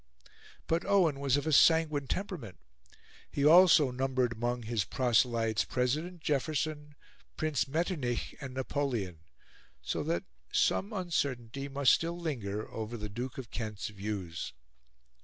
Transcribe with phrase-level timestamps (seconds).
[0.65, 2.57] But Owen was of a sanguine temperament.
[3.29, 6.95] He also numbered among his proselytes President Jefferson,
[7.37, 9.19] Prince Metternich, and Napoleon;
[9.83, 14.53] so that some uncertainty must still linger over the Duke of Kent's views.